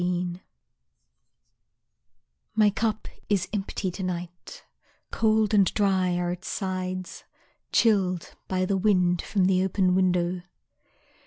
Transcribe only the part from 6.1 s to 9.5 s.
are its sides, Chilled by the wind from